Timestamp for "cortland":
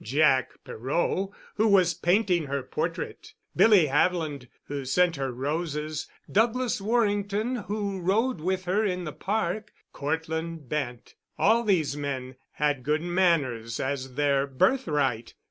9.93-10.67